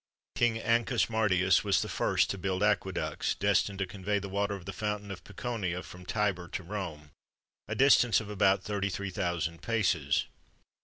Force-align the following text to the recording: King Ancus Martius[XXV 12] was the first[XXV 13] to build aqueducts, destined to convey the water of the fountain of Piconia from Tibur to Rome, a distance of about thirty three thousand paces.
King 0.33 0.55
Ancus 0.55 1.11
Martius[XXV 1.11 1.61
12] 1.61 1.63
was 1.63 1.81
the 1.83 1.87
first[XXV 1.87 2.21
13] 2.25 2.27
to 2.29 2.37
build 2.39 2.63
aqueducts, 2.63 3.35
destined 3.35 3.77
to 3.77 3.85
convey 3.85 4.17
the 4.17 4.29
water 4.29 4.55
of 4.55 4.65
the 4.65 4.73
fountain 4.73 5.11
of 5.11 5.23
Piconia 5.23 5.83
from 5.83 6.07
Tibur 6.07 6.47
to 6.47 6.63
Rome, 6.63 7.11
a 7.67 7.75
distance 7.75 8.19
of 8.19 8.27
about 8.27 8.63
thirty 8.63 8.89
three 8.89 9.11
thousand 9.11 9.61
paces. 9.61 10.25